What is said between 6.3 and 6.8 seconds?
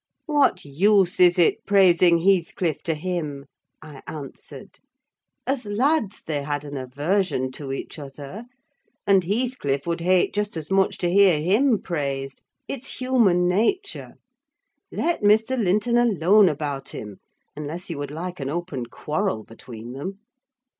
had an